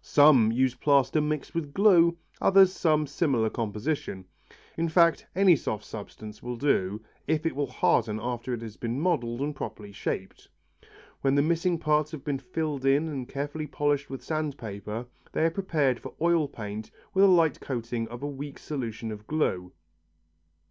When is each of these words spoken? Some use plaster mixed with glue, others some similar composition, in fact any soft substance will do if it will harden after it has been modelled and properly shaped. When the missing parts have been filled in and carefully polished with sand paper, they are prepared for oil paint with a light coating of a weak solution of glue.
Some 0.00 0.52
use 0.52 0.74
plaster 0.74 1.20
mixed 1.20 1.54
with 1.54 1.74
glue, 1.74 2.16
others 2.40 2.72
some 2.72 3.06
similar 3.06 3.50
composition, 3.50 4.24
in 4.74 4.88
fact 4.88 5.26
any 5.36 5.54
soft 5.54 5.84
substance 5.84 6.42
will 6.42 6.56
do 6.56 7.02
if 7.26 7.44
it 7.44 7.54
will 7.54 7.66
harden 7.66 8.18
after 8.18 8.54
it 8.54 8.62
has 8.62 8.78
been 8.78 8.98
modelled 8.98 9.42
and 9.42 9.54
properly 9.54 9.92
shaped. 9.92 10.48
When 11.20 11.34
the 11.34 11.42
missing 11.42 11.78
parts 11.78 12.10
have 12.12 12.24
been 12.24 12.38
filled 12.38 12.86
in 12.86 13.06
and 13.06 13.28
carefully 13.28 13.66
polished 13.66 14.08
with 14.08 14.24
sand 14.24 14.56
paper, 14.56 15.04
they 15.32 15.44
are 15.44 15.50
prepared 15.50 16.00
for 16.00 16.14
oil 16.22 16.48
paint 16.48 16.90
with 17.12 17.26
a 17.26 17.28
light 17.28 17.60
coating 17.60 18.08
of 18.08 18.22
a 18.22 18.26
weak 18.26 18.58
solution 18.58 19.12
of 19.12 19.26
glue. 19.26 19.74